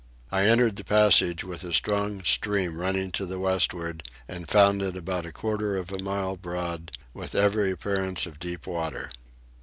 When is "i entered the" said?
0.31-0.83